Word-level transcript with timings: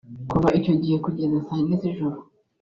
Kuva 0.31 0.49
icyo 0.59 0.73
gihe 0.81 0.97
kugeza 1.05 1.37
saa 1.45 1.59
yine 1.59 1.75
z’ijoro 1.81 2.17